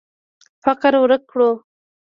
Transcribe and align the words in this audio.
فقر 0.63 0.93
ورک 1.01 1.21
کړو. 1.31 1.49